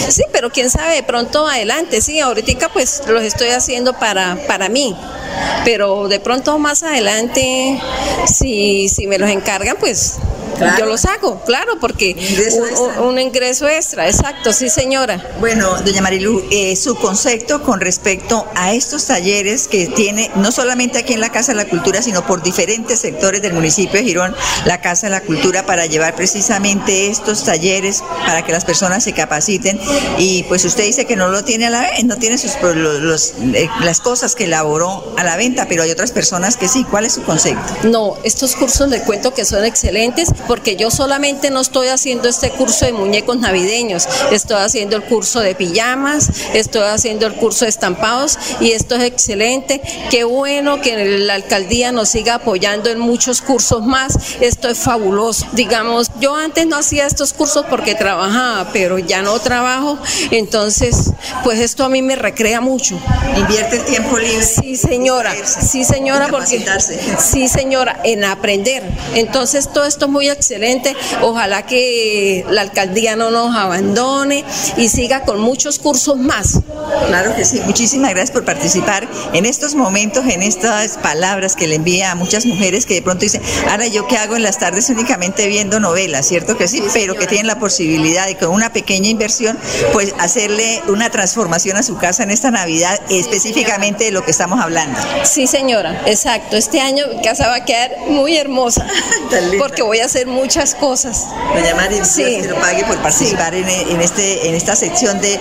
sí, 0.08 0.22
pero 0.32 0.50
quién 0.50 0.70
sabe, 0.70 0.96
de 0.96 1.02
pronto 1.02 1.46
adelante, 1.46 2.00
sí, 2.00 2.20
ahorita 2.20 2.72
pues 2.72 3.02
los 3.06 3.22
estoy 3.22 3.48
haciendo 3.48 3.98
para, 3.98 4.38
para 4.46 4.68
mí, 4.68 4.96
pero 5.64 6.08
de 6.08 6.20
pronto 6.20 6.58
más 6.58 6.82
adelante, 6.82 7.80
si, 8.26 8.88
si 8.88 9.06
me 9.06 9.18
los 9.18 9.30
encargan, 9.30 9.76
pues 9.78 10.18
Claro. 10.56 10.78
yo 10.78 10.86
los 10.86 11.04
hago, 11.04 11.42
claro, 11.44 11.78
porque 11.80 12.16
un, 13.00 13.18
ingreso 13.18 13.68
extra, 13.68 14.08
exacto, 14.08 14.52
sí 14.52 14.68
señora. 14.68 15.22
Bueno, 15.40 15.80
doña 15.82 16.02
Marilu, 16.02 16.44
eh, 16.50 16.76
su 16.76 16.94
concepto 16.94 17.62
con 17.62 17.80
respecto 17.80 18.46
a 18.54 18.72
estos 18.72 19.06
talleres 19.06 19.68
que 19.68 19.86
tiene, 19.86 20.30
no 20.36 20.52
solamente 20.52 20.98
aquí 20.98 21.12
en 21.12 21.20
la 21.20 21.30
Casa 21.30 21.52
de 21.52 21.56
la 21.56 21.66
Cultura, 21.66 22.02
sino 22.02 22.26
por 22.26 22.42
diferentes 22.42 23.00
sectores 23.00 23.42
del 23.42 23.52
municipio 23.52 24.00
de 24.00 24.04
Girón, 24.04 24.34
la 24.64 24.80
Casa 24.80 25.06
de 25.06 25.10
la 25.10 25.20
Cultura, 25.22 25.66
para 25.66 25.86
llevar 25.86 26.14
precisamente 26.14 27.08
estos 27.08 27.44
talleres 27.44 28.02
para 28.26 28.44
que 28.44 28.52
las 28.52 28.64
personas 28.64 29.04
se 29.04 29.12
capaciten. 29.12 29.80
Y 30.18 30.44
pues 30.44 30.64
usted 30.64 30.84
dice 30.84 31.04
que 31.04 31.16
no 31.16 31.28
lo 31.28 31.44
tiene 31.44 31.66
a 31.66 31.70
la 31.70 31.80
vez, 31.82 32.04
no 32.04 32.16
tiene 32.16 32.38
sus, 32.38 32.52
los, 32.62 33.34
eh, 33.54 33.68
las 33.80 34.00
cosas 34.00 34.34
que 34.34 34.44
elaboró 34.44 35.14
a 35.16 35.24
la 35.24 35.36
venta, 35.36 35.66
pero 35.68 35.82
hay 35.82 35.90
otras 35.90 36.12
personas 36.12 36.56
que 36.56 36.68
sí. 36.68 36.84
¿Cuál 36.84 37.06
es 37.06 37.14
su 37.14 37.22
concepto? 37.22 37.74
No, 37.84 38.16
estos 38.24 38.56
cursos 38.56 38.88
les 38.88 39.02
cuento 39.02 39.32
que 39.34 39.44
son 39.44 39.64
excelentes 39.64 40.28
porque 40.46 40.76
yo 40.76 40.90
solamente 40.90 41.50
no 41.50 41.60
estoy 41.60 41.88
haciendo 41.88 42.28
este 42.28 42.50
curso 42.50 42.84
de 42.84 42.92
muñecos 42.92 43.38
navideños, 43.38 44.08
estoy 44.30 44.58
haciendo 44.58 44.96
el 44.96 45.04
curso 45.04 45.40
de 45.40 45.54
pijamas, 45.54 46.28
estoy 46.54 46.82
haciendo 46.82 47.26
el 47.26 47.34
curso 47.34 47.64
de 47.64 47.70
estampados 47.70 48.38
y 48.60 48.72
esto 48.72 48.96
es 48.96 49.04
excelente. 49.04 49.80
Qué 50.10 50.24
bueno 50.24 50.80
que 50.80 51.18
la 51.18 51.34
alcaldía 51.34 51.92
nos 51.92 52.08
siga 52.08 52.34
apoyando 52.34 52.90
en 52.90 52.98
muchos 52.98 53.40
cursos 53.42 53.82
más, 53.82 54.18
esto 54.40 54.68
es 54.68 54.78
fabuloso. 54.78 55.46
Digamos, 55.52 56.10
yo 56.20 56.34
antes 56.34 56.66
no 56.66 56.76
hacía 56.76 57.06
estos 57.06 57.32
cursos 57.32 57.66
porque 57.68 57.94
trabajaba, 57.94 58.70
pero 58.72 58.98
ya 58.98 59.22
no 59.22 59.38
trabajo, 59.38 59.98
entonces 60.30 61.10
pues 61.44 61.58
esto 61.60 61.84
a 61.84 61.88
mí 61.88 62.02
me 62.02 62.16
recrea 62.16 62.60
mucho. 62.60 62.98
Invierte 63.36 63.76
el 63.76 63.84
tiempo 63.84 64.18
libre. 64.18 64.44
Sí, 64.44 64.76
señora. 64.76 65.34
Sí, 65.44 65.84
señora, 65.84 66.28
porque 66.28 66.64
sí, 67.18 67.48
señora, 67.48 68.00
en 68.04 68.24
aprender. 68.24 68.82
Entonces, 69.14 69.68
todo 69.72 69.84
esto 69.84 70.06
es 70.06 70.10
muy 70.10 70.28
excelente. 70.32 70.94
Ojalá 71.22 71.66
que 71.66 72.44
la 72.50 72.62
alcaldía 72.62 73.16
no 73.16 73.30
nos 73.30 73.54
abandone 73.54 74.44
y 74.76 74.88
siga 74.88 75.22
con 75.22 75.40
muchos 75.40 75.78
cursos 75.78 76.18
más. 76.18 76.60
Claro 77.06 77.34
que 77.36 77.44
sí. 77.44 77.60
Muchísimas 77.64 78.10
gracias 78.10 78.30
por 78.30 78.44
participar 78.44 79.08
en 79.32 79.46
estos 79.46 79.74
momentos, 79.74 80.24
en 80.26 80.42
estas 80.42 80.98
palabras 80.98 81.56
que 81.56 81.66
le 81.66 81.76
envía 81.76 82.10
a 82.10 82.14
muchas 82.14 82.46
mujeres 82.46 82.86
que 82.86 82.94
de 82.94 83.02
pronto 83.02 83.22
dicen, 83.22 83.42
ahora 83.70 83.86
yo 83.86 84.06
qué 84.06 84.16
hago 84.16 84.36
en 84.36 84.42
las 84.42 84.58
tardes 84.58 84.88
únicamente 84.90 85.46
viendo 85.46 85.80
novelas, 85.80 86.26
¿cierto 86.26 86.56
que 86.56 86.68
sí? 86.68 86.82
Pero 86.92 87.14
que 87.16 87.26
tienen 87.26 87.46
la 87.46 87.58
posibilidad 87.58 88.26
de 88.26 88.36
con 88.36 88.50
una 88.50 88.72
pequeña 88.72 89.08
inversión, 89.08 89.58
pues 89.92 90.14
hacerle 90.18 90.82
una 90.88 91.10
transformación 91.10 91.76
a 91.76 91.82
su 91.82 91.96
casa 91.96 92.22
en 92.22 92.30
esta 92.30 92.50
Navidad, 92.50 93.00
específicamente 93.10 94.04
de 94.04 94.10
lo 94.10 94.24
que 94.24 94.30
estamos 94.30 94.60
hablando. 94.60 94.98
Sí, 95.24 95.46
señora, 95.46 96.02
exacto. 96.06 96.56
Este 96.56 96.80
año 96.80 97.06
mi 97.14 97.22
casa 97.22 97.48
va 97.48 97.56
a 97.56 97.64
quedar 97.64 97.90
muy 98.08 98.36
hermosa 98.36 98.86
porque 99.58 99.82
voy 99.82 100.00
a 100.00 100.06
hacer 100.06 100.21
muchas 100.26 100.74
cosas. 100.74 101.26
Doña 101.54 101.74
Mari, 101.74 102.04
Sí. 102.04 102.38
te 102.42 102.48
lo 102.48 102.56
pague 102.60 102.84
por 102.84 102.96
participar 102.98 103.54
en, 103.54 103.68
en 103.68 104.00
este, 104.00 104.48
en 104.48 104.54
esta 104.54 104.76
sección 104.76 105.20
de 105.20 105.38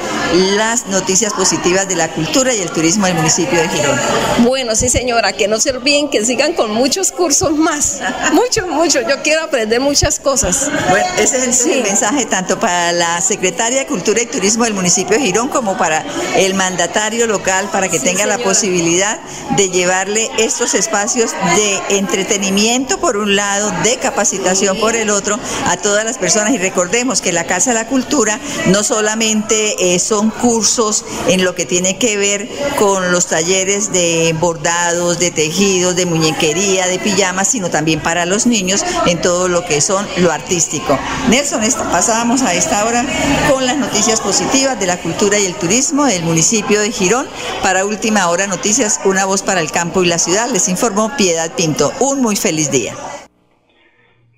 las 0.55 0.87
noticias 0.87 1.33
positivas 1.33 1.87
de 1.87 1.95
la 1.95 2.09
cultura 2.09 2.53
y 2.53 2.61
el 2.61 2.71
turismo 2.71 3.05
del 3.05 3.15
municipio 3.15 3.59
de 3.59 3.67
Girón. 3.69 3.99
Bueno, 4.39 4.75
sí, 4.75 4.89
señora, 4.89 5.33
que 5.33 5.47
no 5.47 5.59
se 5.59 5.71
olviden 5.71 6.09
que 6.09 6.23
sigan 6.25 6.53
con 6.53 6.71
muchos 6.71 7.11
cursos 7.11 7.51
más. 7.57 7.99
Mucho, 8.33 8.65
mucho. 8.67 9.01
Yo 9.01 9.21
quiero 9.23 9.43
aprender 9.43 9.79
muchas 9.79 10.19
cosas. 10.19 10.69
Bueno, 10.89 11.05
ese 11.17 11.37
es 11.49 11.65
el 11.65 11.83
mensaje 11.83 12.25
tanto 12.25 12.59
para 12.59 12.91
la 12.91 13.21
secretaria 13.21 13.79
de 13.79 13.85
Cultura 13.87 14.21
y 14.21 14.25
Turismo 14.25 14.63
del 14.63 14.73
municipio 14.73 15.17
de 15.17 15.23
Girón 15.23 15.49
como 15.49 15.77
para 15.77 16.03
el 16.35 16.53
mandatario 16.53 17.27
local 17.27 17.69
para 17.71 17.89
que 17.89 17.99
tenga 17.99 18.25
la 18.25 18.37
posibilidad 18.37 19.19
de 19.57 19.69
llevarle 19.69 20.29
estos 20.37 20.73
espacios 20.73 21.31
de 21.55 21.97
entretenimiento 21.97 22.99
por 22.99 23.17
un 23.17 23.35
lado, 23.35 23.71
de 23.83 23.97
capacitación 23.97 24.70
por 24.75 24.95
el 24.95 25.09
otro 25.09 25.39
a 25.65 25.77
todas 25.77 26.05
las 26.05 26.17
personas 26.17 26.53
y 26.53 26.57
recordemos 26.57 27.21
que 27.21 27.31
la 27.31 27.45
Casa 27.45 27.71
de 27.71 27.75
la 27.75 27.87
Cultura 27.87 28.39
no 28.67 28.83
solamente 28.83 29.93
eh, 29.93 29.99
son 29.99 30.29
cursos 30.29 31.05
en 31.27 31.43
lo 31.43 31.55
que 31.55 31.65
tiene 31.65 31.97
que 31.97 32.17
ver 32.17 32.47
con 32.77 33.11
los 33.11 33.27
talleres 33.27 33.91
de 33.91 34.35
bordados, 34.39 35.19
de 35.19 35.31
tejidos, 35.31 35.95
de 35.95 36.05
muñequería, 36.05 36.87
de 36.87 36.99
pijamas, 36.99 37.47
sino 37.47 37.69
también 37.69 38.01
para 38.01 38.25
los 38.25 38.45
niños 38.45 38.83
en 39.05 39.21
todo 39.21 39.47
lo 39.47 39.65
que 39.65 39.81
son 39.81 40.07
lo 40.17 40.31
artístico. 40.31 40.97
Nelson, 41.29 41.61
pasábamos 41.91 42.41
a 42.41 42.53
esta 42.53 42.85
hora 42.85 43.05
con 43.49 43.65
las 43.65 43.77
noticias 43.77 44.21
positivas 44.21 44.79
de 44.79 44.87
la 44.87 44.97
cultura 44.97 45.39
y 45.39 45.45
el 45.45 45.55
turismo 45.55 46.05
del 46.05 46.23
municipio 46.23 46.79
de 46.81 46.91
Girón. 46.91 47.27
Para 47.61 47.85
última 47.85 48.27
hora 48.29 48.47
noticias, 48.47 48.99
una 49.05 49.25
voz 49.25 49.41
para 49.41 49.61
el 49.61 49.71
campo 49.71 50.03
y 50.03 50.07
la 50.07 50.19
ciudad. 50.19 50.49
Les 50.49 50.67
informó 50.67 51.15
Piedad 51.17 51.51
Pinto. 51.55 51.93
Un 51.99 52.21
muy 52.21 52.35
feliz 52.35 52.71
día. 52.71 52.95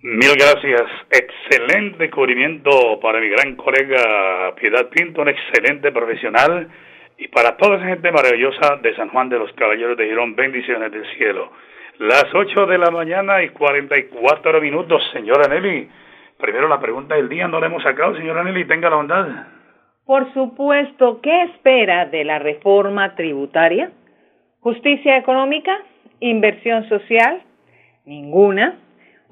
Mil 0.04 0.36
gracias. 0.36 0.84
Excelente 1.10 2.10
cubrimiento 2.10 3.00
para 3.02 3.22
mi 3.22 3.30
gran 3.30 3.56
colega 3.56 4.54
Piedad 4.60 4.90
Pinto, 4.90 5.22
un 5.22 5.30
excelente 5.30 5.94
profesional. 5.94 6.68
Y 7.18 7.30
para 7.30 7.56
toda 7.56 7.78
esa 7.78 7.86
gente 7.86 8.12
maravillosa 8.12 8.76
de 8.82 8.94
San 8.98 9.08
Juan 9.08 9.30
de 9.30 9.40
los 9.40 9.54
Caballeros 9.54 9.96
de 9.96 10.08
Girón, 10.08 10.36
bendiciones 10.36 10.92
del 10.92 11.06
cielo. 11.16 11.54
Las 12.00 12.26
8 12.34 12.66
de 12.66 12.78
la 12.80 12.92
mañana 12.92 13.44
y 13.44 13.50
44 13.52 14.60
minutos, 14.60 15.02
señora 15.14 15.48
Nelly. 15.48 15.88
Primero 16.38 16.68
la 16.68 16.82
pregunta 16.82 17.16
del 17.16 17.30
día, 17.30 17.48
no 17.48 17.62
la 17.62 17.68
hemos 17.68 17.82
sacado, 17.82 18.14
señora 18.18 18.44
Nelly, 18.44 18.66
tenga 18.66 18.90
la 18.90 18.98
bondad. 18.98 19.28
Por 20.06 20.34
supuesto, 20.34 21.22
¿qué 21.22 21.44
espera 21.44 22.08
de 22.08 22.26
la 22.26 22.40
reforma 22.40 23.16
tributaria? 23.16 23.90
¿Justicia 24.60 25.16
económica? 25.16 25.80
¿Inversión 26.20 26.90
social? 26.90 27.42
Ninguna. 28.06 28.83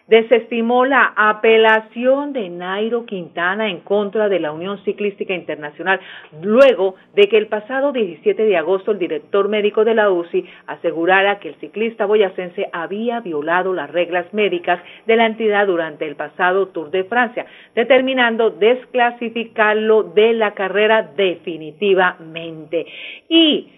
desestimó 0.10 0.86
la 0.86 1.14
apelación 1.16 2.34
de 2.34 2.50
Nairo 2.50 3.06
Quintana 3.06 3.70
en 3.70 3.80
contra 3.82 4.28
de 4.28 4.40
la 4.40 4.52
Unión 4.52 4.84
Ciclística 4.84 5.34
Internacional 5.34 6.00
luego 6.42 6.96
de 7.16 7.28
que 7.30 7.38
el 7.38 7.48
pasado 7.48 7.92
17 7.92 8.44
de 8.44 8.58
agosto 8.58 8.92
el 8.92 9.00
director 9.00 9.48
médico 9.48 9.86
de 9.86 9.96
la 9.96 10.10
UCI 10.10 10.46
asegurara 10.68 11.40
que 11.40 11.50
el 11.50 11.56
ciclista 11.56 12.06
boyacense 12.06 12.70
había 12.74 13.20
violado 13.20 13.74
las 13.74 13.90
reglas 13.92 14.34
médicas 14.34 14.82
de 15.06 15.16
la 15.16 15.26
entidad 15.28 15.68
durante 15.68 16.08
el 16.08 16.16
pasado 16.16 16.68
Tour 16.70 16.90
de 16.92 17.04
Francia, 17.04 17.46
determinando 17.76 18.50
desclasificarlo 18.50 20.04
de 20.04 20.34
la 20.34 20.54
carrera 20.54 21.04
definitivamente. 21.16 22.86
Y 23.28 23.70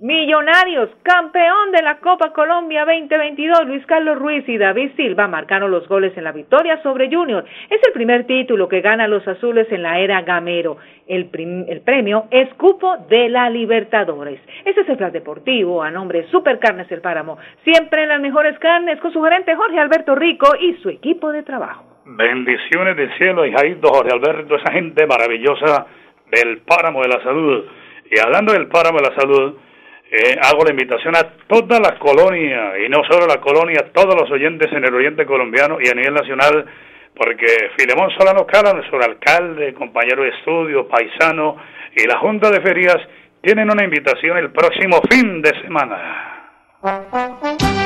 Millonarios, 0.00 0.90
campeón 1.02 1.72
de 1.72 1.82
la 1.82 1.98
Copa 1.98 2.32
Colombia 2.32 2.84
2022, 2.84 3.66
Luis 3.66 3.84
Carlos 3.84 4.16
Ruiz 4.16 4.48
y 4.48 4.56
David 4.56 4.92
Silva 4.94 5.26
marcaron 5.26 5.72
los 5.72 5.88
goles 5.88 6.16
en 6.16 6.22
la 6.22 6.30
victoria 6.30 6.80
sobre 6.84 7.10
Junior. 7.12 7.44
Es 7.68 7.80
el 7.84 7.92
primer 7.92 8.24
título 8.24 8.68
que 8.68 8.80
ganan 8.80 9.10
los 9.10 9.26
azules 9.26 9.66
en 9.72 9.82
la 9.82 9.98
era 9.98 10.22
Gamero. 10.22 10.76
El, 11.08 11.28
el 11.68 11.80
premio 11.80 12.28
es 12.30 12.48
cupo 12.54 12.96
de 13.08 13.28
la 13.28 13.50
Libertadores. 13.50 14.40
Ese 14.64 14.82
es 14.82 14.88
el 14.88 14.98
plan 14.98 15.10
deportivo 15.10 15.82
a 15.82 15.90
nombre 15.90 16.22
de 16.22 16.28
Supercarnes 16.28 16.88
El 16.92 17.00
Páramo. 17.00 17.36
Siempre 17.64 18.06
las 18.06 18.20
mejores 18.20 18.56
carnes 18.60 19.00
con 19.00 19.12
su 19.12 19.20
gerente 19.20 19.56
Jorge 19.56 19.80
Alberto 19.80 20.14
Rico 20.14 20.54
y 20.60 20.74
su 20.74 20.90
equipo 20.90 21.32
de 21.32 21.42
trabajo. 21.42 21.82
Bendiciones 22.04 22.96
del 22.96 23.12
cielo 23.18 23.44
y 23.44 23.50
Jairo 23.50 23.88
Jorge 23.88 24.12
Alberto, 24.14 24.54
esa 24.54 24.70
gente 24.70 25.08
maravillosa 25.08 25.88
del 26.30 26.58
Páramo 26.58 27.02
de 27.02 27.08
la 27.08 27.20
Salud. 27.24 27.64
Y 28.08 28.20
hablando 28.20 28.52
del 28.52 28.68
Páramo 28.68 28.98
de 28.98 29.10
la 29.10 29.16
Salud, 29.16 29.54
eh, 30.10 30.36
hago 30.42 30.64
la 30.64 30.70
invitación 30.70 31.14
a 31.16 31.22
toda 31.46 31.80
la 31.80 31.98
colonia, 31.98 32.78
y 32.78 32.88
no 32.88 33.02
solo 33.10 33.26
la 33.26 33.40
colonia, 33.40 33.90
todos 33.92 34.14
los 34.14 34.30
oyentes 34.30 34.72
en 34.72 34.84
el 34.84 34.94
oriente 34.94 35.26
colombiano 35.26 35.78
y 35.80 35.88
a 35.88 35.94
nivel 35.94 36.14
nacional, 36.14 36.64
porque 37.14 37.70
Filemón 37.76 38.10
Solano 38.16 38.46
Cala, 38.46 38.72
nuestro 38.72 39.02
alcalde, 39.02 39.74
compañero 39.74 40.22
de 40.22 40.30
estudio, 40.30 40.88
paisano, 40.88 41.56
y 41.94 42.06
la 42.06 42.18
Junta 42.18 42.50
de 42.50 42.60
Ferias 42.60 42.96
tienen 43.42 43.70
una 43.70 43.84
invitación 43.84 44.38
el 44.38 44.50
próximo 44.50 45.00
fin 45.10 45.42
de 45.42 45.50
semana. 45.62 46.38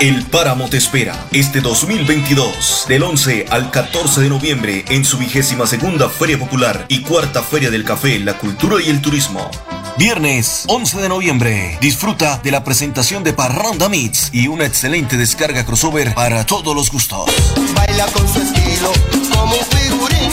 El 0.00 0.26
Páramo 0.30 0.68
te 0.68 0.76
espera 0.76 1.14
este 1.32 1.60
2022, 1.60 2.86
del 2.88 3.02
11 3.02 3.46
al 3.50 3.70
14 3.70 4.20
de 4.20 4.28
noviembre, 4.28 4.84
en 4.90 5.04
su 5.04 5.18
vigésima 5.18 5.66
segunda 5.66 6.08
Feria 6.08 6.38
Popular 6.38 6.84
y 6.88 7.02
cuarta 7.02 7.42
Feria 7.42 7.70
del 7.70 7.84
Café, 7.84 8.18
la 8.18 8.34
Cultura 8.34 8.76
y 8.84 8.90
el 8.90 9.00
Turismo. 9.00 9.50
Viernes 9.98 10.64
11 10.68 11.00
de 11.02 11.08
noviembre, 11.08 11.78
disfruta 11.80 12.40
de 12.42 12.50
la 12.50 12.64
presentación 12.64 13.22
de 13.22 13.34
Parranda 13.34 13.90
Meets 13.90 14.30
y 14.32 14.48
una 14.48 14.64
excelente 14.64 15.18
descarga 15.18 15.66
crossover 15.66 16.14
para 16.14 16.46
todos 16.46 16.74
los 16.74 16.90
gustos. 16.90 17.30
Baila 17.74 18.06
con 18.06 18.26
su 18.26 18.40
estilo 18.40 18.90
como 19.30 19.54
figurín. 19.54 20.32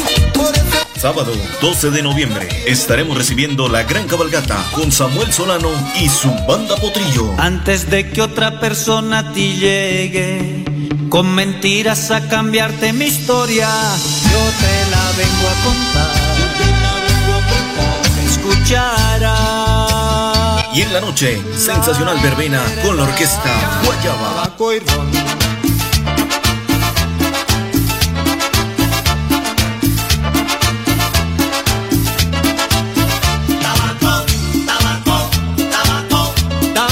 Sábado 0.96 1.34
12 1.62 1.92
de 1.92 2.02
noviembre 2.02 2.48
estaremos 2.66 3.18
recibiendo 3.18 3.68
la 3.68 3.84
gran 3.84 4.08
cabalgata 4.08 4.66
con 4.74 4.92
Samuel 4.92 5.32
Solano 5.32 5.70
y 6.00 6.10
su 6.10 6.30
banda 6.48 6.76
Potrillo. 6.78 7.34
Antes 7.38 7.90
de 7.90 8.10
que 8.10 8.22
otra 8.22 8.60
persona 8.60 9.20
a 9.20 9.34
ti 9.34 9.56
llegue 9.56 10.64
con 11.10 11.34
mentiras 11.36 12.12
a 12.12 12.28
cambiarte 12.28 12.94
mi 12.94 13.06
historia, 13.06 13.68
yo 13.68 14.40
te 14.60 14.92
la 14.92 15.12
vengo 15.18 15.48
a 15.48 15.64
contar. 15.64 16.19
Y 20.74 20.82
en 20.82 20.94
la 20.94 21.02
noche, 21.02 21.42
sensacional 21.56 22.18
verbena 22.22 22.64
con 22.84 22.96
la 22.96 23.04
orquesta 23.04 23.82
Guayaba. 23.84 24.56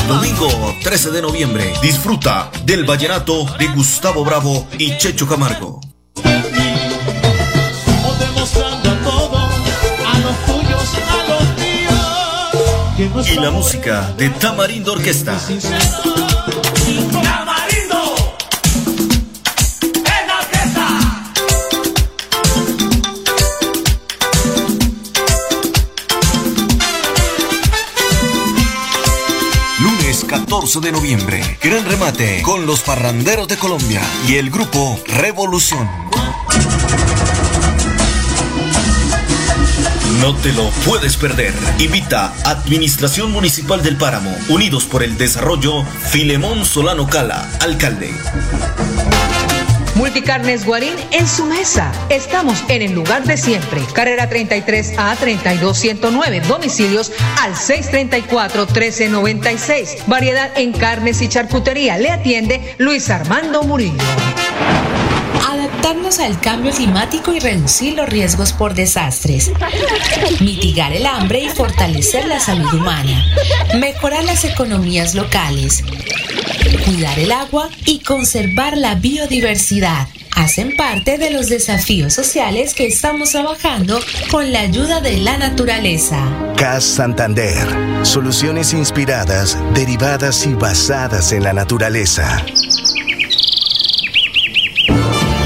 Domingo 0.08 0.76
13 0.84 1.12
de 1.12 1.22
noviembre, 1.22 1.74
disfruta 1.82 2.50
del 2.64 2.86
vallenato 2.86 3.46
de 3.58 3.68
Gustavo 3.68 4.24
Bravo 4.24 4.68
y 4.78 4.98
Checho 4.98 5.28
Camargo. 5.28 5.87
Y 13.26 13.40
la 13.40 13.50
música 13.50 14.14
de 14.16 14.30
Tamarindo 14.30 14.94
Orquesta. 14.94 15.40
Lunes 29.80 30.24
14 30.26 30.80
de 30.80 30.92
noviembre, 30.92 31.58
gran 31.64 31.86
remate 31.86 32.44
con 32.44 32.68
los 32.68 32.82
parranderos 32.82 33.48
de 33.48 33.58
Colombia 33.58 34.02
y 34.28 34.36
el 34.36 34.52
grupo 34.52 35.00
Revolución. 35.08 36.07
No 40.22 40.34
te 40.36 40.54
lo 40.54 40.70
puedes 40.86 41.18
perder. 41.18 41.54
Invita 41.80 42.34
Administración 42.46 43.32
Municipal 43.32 43.84
del 43.84 43.98
Páramo, 43.98 44.34
Unidos 44.50 44.86
por 44.86 45.04
el 45.04 45.18
Desarrollo, 45.18 45.84
Filemón 45.84 46.66
Solano 46.66 47.08
Cala, 47.08 47.48
alcalde. 47.62 48.12
Multicarnes 49.96 50.66
Guarín 50.66 50.96
en 51.12 51.28
su 51.28 51.46
mesa. 51.46 51.92
Estamos 52.10 52.64
en 52.70 52.84
el 52.84 52.94
lugar 52.94 53.26
de 53.26 53.36
siempre. 53.36 53.82
Carrera 53.94 54.30
33 54.30 54.94
a 54.98 55.16
32109. 55.16 56.42
Domicilios 56.42 57.12
al 57.42 57.56
634 57.56 58.68
1396. 58.68 59.98
Variedad 60.08 60.52
en 60.56 60.72
carnes 60.72 61.22
y 61.22 61.28
charcutería. 61.28 61.98
Le 61.98 62.12
atiende 62.12 62.76
Luis 62.78 63.10
Armando 63.10 63.64
Murillo. 63.64 63.98
Adaptarnos 65.88 66.20
al 66.20 66.42
cambio 66.42 66.74
climático 66.74 67.34
y 67.34 67.40
reducir 67.40 67.94
los 67.94 68.10
riesgos 68.10 68.52
por 68.52 68.74
desastres. 68.74 69.52
Mitigar 70.42 70.92
el 70.92 71.06
hambre 71.06 71.40
y 71.40 71.50
fortalecer 71.50 72.28
la 72.28 72.42
salud 72.42 72.74
humana. 72.74 73.26
Mejorar 73.80 74.26
las 74.26 74.44
economías 74.44 75.16
locales. 75.16 75.86
Cuidar 76.84 77.18
el 77.18 77.32
agua 77.32 77.70
y 77.86 78.00
conservar 78.00 78.76
la 78.76 78.96
biodiversidad. 78.96 80.10
hacen 80.36 80.76
parte 80.76 81.18
de 81.18 81.32
los 81.32 81.48
desafíos 81.48 82.14
sociales 82.14 82.74
que 82.74 82.86
estamos 82.86 83.32
trabajando 83.32 84.02
con 84.30 84.52
la 84.52 84.60
ayuda 84.60 85.00
de 85.00 85.18
la 85.18 85.38
naturaleza. 85.38 86.20
CAS 86.58 86.84
Santander. 86.84 87.66
Soluciones 88.04 88.74
inspiradas, 88.74 89.58
derivadas 89.74 90.46
y 90.46 90.54
basadas 90.54 91.32
en 91.32 91.44
la 91.44 91.54
naturaleza. 91.54 92.44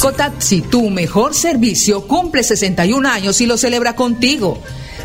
Cotaxi, 0.00 0.62
tu 0.62 0.90
mejor 0.90 1.34
servicio, 1.34 2.06
cumple 2.06 2.42
61 2.42 3.08
años 3.08 3.40
y 3.40 3.46
lo 3.46 3.56
celebra 3.56 3.94
contigo. 3.94 4.58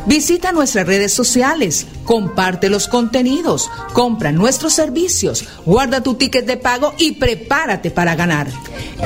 Visita 0.08 0.51
nuestras 0.51 0.88
redes 0.88 1.13
sociales, 1.13 1.88
comparte 2.04 2.69
los 2.69 2.88
contenidos, 2.88 3.69
compra 3.93 4.32
nuestros 4.32 4.73
servicios, 4.73 5.45
guarda 5.65 6.01
tu 6.01 6.15
ticket 6.15 6.45
de 6.45 6.58
pago 6.58 6.93
y 6.97 7.13
prepárate 7.13 7.91
para 7.91 8.15
ganar. 8.15 8.47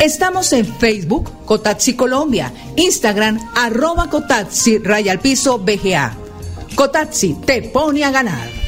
Estamos 0.02 0.54
en 0.54 0.66
Facebook, 0.66 1.32
Cotaxi 1.46 1.94
Colombia, 1.94 2.54
Instagram, 2.76 3.40
arroba 3.56 4.10
Cotaxi, 4.10 4.78
raya 4.78 5.12
al 5.12 5.20
piso, 5.20 5.60
BGA. 5.60 6.16
Cotaxi 6.76 7.36
te 7.46 7.62
pone 7.64 8.04
a 8.04 8.12
ganar. 8.12 8.59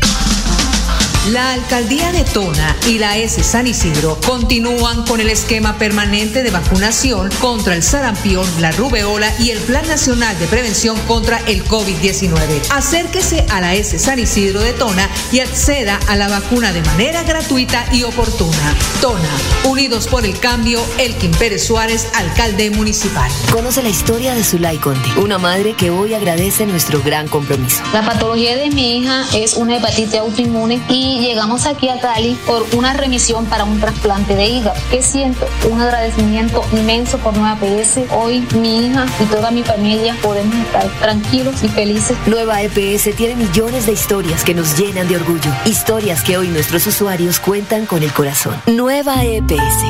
La 1.29 1.53
alcaldía 1.53 2.11
de 2.11 2.23
Tona 2.23 2.75
y 2.87 2.97
la 2.97 3.15
S 3.15 3.43
San 3.43 3.67
Isidro 3.67 4.17
continúan 4.25 5.05
con 5.05 5.19
el 5.19 5.29
esquema 5.29 5.77
permanente 5.77 6.41
de 6.41 6.49
vacunación 6.49 7.29
contra 7.39 7.75
el 7.75 7.83
sarampión, 7.83 8.43
la 8.59 8.71
rubeola 8.71 9.31
y 9.37 9.51
el 9.51 9.59
Plan 9.59 9.87
Nacional 9.87 10.37
de 10.39 10.47
Prevención 10.47 10.97
contra 11.01 11.37
el 11.45 11.63
COVID-19. 11.63 12.71
Acérquese 12.71 13.45
a 13.51 13.61
la 13.61 13.75
S 13.75 13.99
San 13.99 14.17
Isidro 14.17 14.61
de 14.61 14.73
Tona 14.73 15.07
y 15.31 15.41
acceda 15.41 15.99
a 16.07 16.15
la 16.15 16.27
vacuna 16.27 16.73
de 16.73 16.81
manera 16.81 17.21
gratuita 17.21 17.85
y 17.91 18.01
oportuna. 18.01 18.75
Tona, 18.99 19.29
unidos 19.65 20.07
por 20.07 20.25
el 20.25 20.39
cambio, 20.39 20.83
Elkin 20.97 21.31
Pérez 21.33 21.67
Suárez, 21.67 22.07
alcalde 22.15 22.71
municipal. 22.71 23.29
Conoce 23.51 23.83
la 23.83 23.89
historia 23.89 24.33
de 24.33 24.43
Zulay 24.43 24.79
Conde, 24.79 25.07
una 25.17 25.37
madre 25.37 25.75
que 25.75 25.91
hoy 25.91 26.15
agradece 26.15 26.65
nuestro 26.65 26.99
gran 27.03 27.27
compromiso. 27.27 27.83
La 27.93 28.03
patología 28.03 28.57
de 28.57 28.71
mi 28.71 28.97
hija 28.97 29.23
es 29.35 29.53
una 29.53 29.77
hepatitis 29.77 30.15
autoinmune 30.15 30.81
y 30.89 31.10
llegamos 31.19 31.65
aquí 31.65 31.89
a 31.89 31.99
Cali 31.99 32.37
por 32.45 32.65
una 32.73 32.93
remisión 32.93 33.45
para 33.45 33.63
un 33.63 33.79
trasplante 33.79 34.35
de 34.35 34.45
hígado. 34.45 34.79
Que 34.89 35.01
siento 35.01 35.47
un 35.69 35.81
agradecimiento 35.81 36.63
inmenso 36.71 37.17
por 37.17 37.35
Nueva 37.35 37.57
PS. 37.59 38.01
Hoy 38.11 38.45
mi 38.55 38.87
hija 38.87 39.05
y 39.19 39.25
toda 39.25 39.51
mi 39.51 39.63
familia 39.63 40.15
podemos 40.21 40.55
estar 40.55 40.87
tranquilos 40.99 41.63
y 41.63 41.67
felices. 41.67 42.17
Nueva 42.25 42.61
EPS 42.61 43.15
tiene 43.15 43.35
millones 43.35 43.85
de 43.85 43.93
historias 43.93 44.43
que 44.43 44.53
nos 44.53 44.77
llenan 44.77 45.07
de 45.07 45.15
orgullo. 45.15 45.51
Historias 45.65 46.21
que 46.23 46.37
hoy 46.37 46.47
nuestros 46.47 46.85
usuarios 46.87 47.39
cuentan 47.39 47.85
con 47.85 48.03
el 48.03 48.11
corazón. 48.13 48.55
Nueva 48.67 49.23
EPS. 49.23 49.85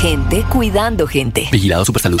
Gente 0.00 0.44
cuidando 0.50 1.06
gente. 1.06 1.48
Vigilado 1.50 1.84
Supersalud. 1.84 2.20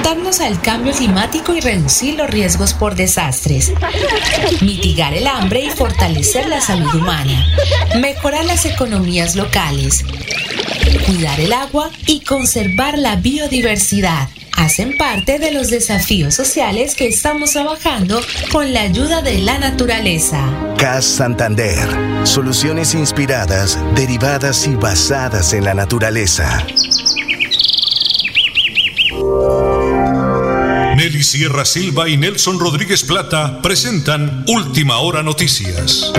Adaptarnos 0.00 0.40
al 0.40 0.62
cambio 0.62 0.94
climático 0.94 1.54
y 1.54 1.60
reducir 1.60 2.14
los 2.14 2.30
riesgos 2.30 2.72
por 2.72 2.94
desastres. 2.94 3.70
Mitigar 4.62 5.12
el 5.12 5.26
hambre 5.26 5.60
y 5.60 5.68
fortalecer 5.68 6.48
la 6.48 6.62
salud 6.62 6.94
humana. 6.94 7.46
Mejorar 8.00 8.46
las 8.46 8.64
economías 8.64 9.36
locales. 9.36 10.06
Cuidar 11.04 11.38
el 11.38 11.52
agua 11.52 11.90
y 12.06 12.20
conservar 12.20 12.96
la 12.96 13.16
biodiversidad. 13.16 14.30
Hacen 14.56 14.96
parte 14.96 15.38
de 15.38 15.52
los 15.52 15.68
desafíos 15.68 16.34
sociales 16.34 16.94
que 16.94 17.06
estamos 17.06 17.52
trabajando 17.52 18.22
con 18.50 18.72
la 18.72 18.80
ayuda 18.80 19.20
de 19.20 19.36
la 19.40 19.58
naturaleza. 19.58 20.42
CAS 20.78 21.04
Santander. 21.04 22.26
Soluciones 22.26 22.94
inspiradas, 22.94 23.78
derivadas 23.94 24.66
y 24.66 24.76
basadas 24.76 25.52
en 25.52 25.64
la 25.64 25.74
naturaleza. 25.74 26.64
Nelly 31.10 31.24
Sierra 31.24 31.64
Silva 31.64 32.08
y 32.08 32.16
Nelson 32.16 32.60
Rodríguez 32.60 33.02
Plata 33.02 33.60
presentan 33.62 34.44
Última 34.46 34.98
Hora 34.98 35.24
Noticias. 35.24 36.12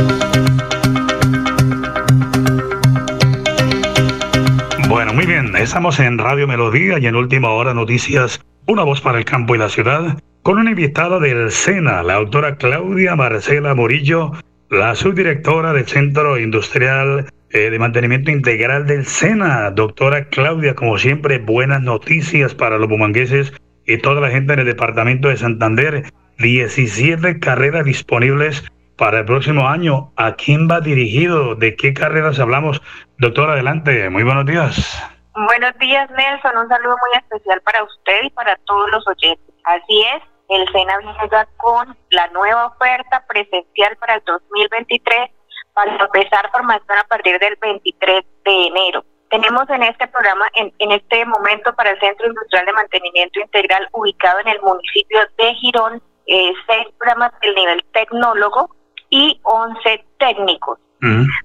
Bueno, 4.90 5.14
muy 5.14 5.26
bien, 5.26 5.56
estamos 5.56 5.98
en 6.02 6.18
Radio 6.18 6.46
Melodía 6.46 7.00
y 7.00 7.06
en 7.08 7.16
Última 7.16 7.52
Hora 7.52 7.74
Noticias, 7.74 8.42
una 8.68 8.84
voz 8.84 9.00
para 9.00 9.18
el 9.18 9.24
campo 9.24 9.56
y 9.56 9.60
la 9.60 9.70
ciudad, 9.70 10.20
con 10.44 10.58
una 10.58 10.72
invitada 10.72 11.20
del 11.20 11.52
SENA, 11.52 12.04
la 12.04 12.16
doctora 12.16 12.58
Claudia 12.58 13.16
Marcela 13.16 13.74
Morillo, 13.74 14.34
la 14.70 14.94
subdirectora 14.96 15.72
del 15.72 15.88
Centro 15.88 16.38
Industrial 16.38 17.30
eh, 17.52 17.70
de 17.70 17.80
Mantenimiento 17.80 18.30
Integral 18.30 18.88
del 18.88 19.06
SENA. 19.06 19.72
Doctora 19.72 20.26
Claudia, 20.28 20.76
como 20.76 20.98
siempre, 20.98 21.40
buenas 21.40 21.82
noticias 21.82 22.54
para 22.54 22.78
los 22.78 22.90
bumangueses 22.90 23.54
y 23.86 23.98
toda 23.98 24.22
la 24.22 24.30
gente 24.30 24.54
en 24.54 24.60
el 24.60 24.66
departamento 24.66 25.28
de 25.28 25.38
Santander. 25.38 26.04
17 26.38 27.40
carreras 27.40 27.86
disponibles 27.86 28.64
para 28.98 29.20
el 29.20 29.26
próximo 29.26 29.68
año. 29.68 30.12
¿A 30.16 30.36
quién 30.36 30.68
va 30.70 30.80
dirigido? 30.80 31.56
¿De 31.56 31.76
qué 31.76 31.94
carreras 31.94 32.40
hablamos? 32.40 32.82
Doctor, 33.18 33.50
adelante. 33.50 34.10
Muy 34.10 34.24
buenos 34.24 34.46
días. 34.46 35.02
Buenos 35.34 35.78
días, 35.80 36.10
Nelson. 36.12 36.58
Un 36.58 36.68
saludo 36.68 36.96
muy 36.98 37.20
especial 37.20 37.62
para 37.62 37.84
usted 37.84 38.24
y 38.24 38.30
para 38.32 38.56
todos 38.66 38.92
los 38.92 39.08
oyentes. 39.08 39.56
Así 39.64 40.04
es, 40.16 40.24
el 40.50 40.68
SENA 40.72 40.98
llega 41.22 41.48
con 41.58 41.96
la 42.10 42.28
nueva 42.28 42.66
oferta 42.68 43.24
presencial 43.28 43.96
para 43.98 44.16
el 44.16 44.24
2023 44.26 45.30
para 45.74 45.96
empezar 45.96 46.50
formación 46.52 46.98
a 46.98 47.04
partir 47.06 47.40
del 47.40 47.56
23 47.62 48.26
de 48.44 48.68
enero. 48.68 49.06
Tenemos 49.32 49.70
en 49.70 49.82
este 49.84 50.08
programa, 50.10 50.46
en, 50.56 50.74
en 50.80 50.92
este 50.92 51.26
momento, 51.26 51.74
para 51.74 51.92
el 51.92 52.00
Centro 52.02 52.28
Industrial 52.28 52.66
de 52.66 52.74
Mantenimiento 52.74 53.40
Integral 53.40 53.88
ubicado 53.94 54.40
en 54.42 54.50
el 54.50 54.62
municipio 54.62 55.20
de 55.38 55.54
Girón, 55.56 56.02
eh, 56.28 56.54
seis 56.68 56.88
programas 56.98 57.32
del 57.42 57.56
nivel 57.56 57.82
tecnólogo 57.94 58.76
y 59.10 59.40
11 59.44 60.06
técnicos. 60.20 60.80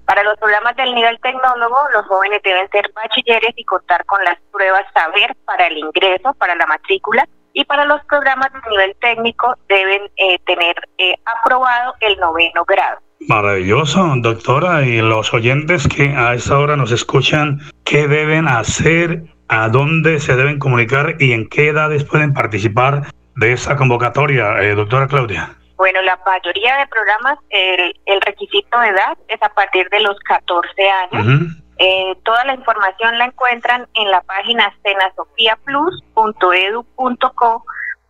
Para 0.05 0.21
los 0.21 0.37
programas 0.37 0.75
del 0.75 0.93
nivel 0.93 1.19
tecnólogo, 1.19 1.77
los 1.91 2.05
jóvenes 2.05 2.41
deben 2.43 2.69
ser 2.69 2.91
bachilleres 2.93 3.53
y 3.55 3.63
contar 3.63 4.05
con 4.05 4.23
las 4.23 4.37
pruebas 4.51 4.85
saber 4.93 5.35
para 5.45 5.65
el 5.65 5.77
ingreso, 5.77 6.31
para 6.35 6.53
la 6.55 6.67
matrícula, 6.67 7.27
y 7.53 7.65
para 7.65 7.85
los 7.85 8.03
programas 8.05 8.53
de 8.53 8.69
nivel 8.69 8.95
técnico 9.01 9.55
deben 9.67 10.11
eh, 10.17 10.37
tener 10.45 10.75
eh, 10.99 11.15
aprobado 11.25 11.95
el 12.01 12.19
noveno 12.19 12.65
grado. 12.65 12.99
Maravilloso, 13.27 14.13
doctora. 14.17 14.83
Y 14.83 15.01
los 15.01 15.33
oyentes 15.33 15.87
que 15.87 16.15
a 16.15 16.33
esta 16.33 16.57
hora 16.57 16.75
nos 16.77 16.91
escuchan, 16.91 17.59
¿qué 17.83 18.07
deben 18.07 18.47
hacer? 18.47 19.23
¿A 19.49 19.69
dónde 19.69 20.19
se 20.19 20.35
deben 20.35 20.57
comunicar? 20.59 21.15
¿Y 21.19 21.33
en 21.33 21.49
qué 21.49 21.69
edades 21.69 22.03
pueden 22.05 22.33
participar 22.33 23.11
de 23.35 23.53
esta 23.53 23.75
convocatoria, 23.75 24.61
eh, 24.61 24.75
doctora 24.75 25.07
Claudia? 25.07 25.55
Bueno, 25.75 26.01
la 26.01 26.19
mayoría 26.25 26.77
de 26.77 26.87
programas, 26.87 27.37
el, 27.49 27.93
el 28.05 28.21
requisito 28.21 28.79
de 28.79 28.89
edad 28.89 29.17
es 29.27 29.43
a 29.43 29.49
partir 29.49 29.89
de 29.89 29.99
los 29.99 30.17
14 30.21 30.69
años. 31.11 31.51
Eh, 31.79 32.15
toda 32.23 32.43
la 32.45 32.55
información 32.55 33.19
la 33.19 33.25
encuentran 33.25 33.87
en 33.93 34.09
la 34.09 34.21
página 34.21 34.73
cenasofiaplus.edu.co 34.83 37.65